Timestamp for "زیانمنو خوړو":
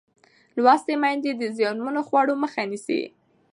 1.57-2.33